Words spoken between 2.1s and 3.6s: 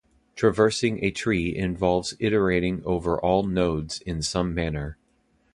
iterating over all